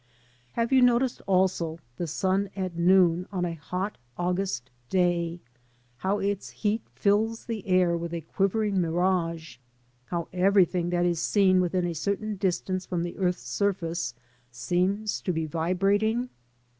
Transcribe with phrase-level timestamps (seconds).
[0.53, 5.41] Have you noticed also the sun at noon on a hot August day,
[5.97, 9.59] how its heat fills the air with a quivering mirage,
[10.05, 14.15] how everything that is seen within a certain distance from the earth's surface
[14.49, 16.29] seems to be vibrating?